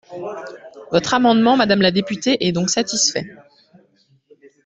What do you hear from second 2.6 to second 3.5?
satisfait.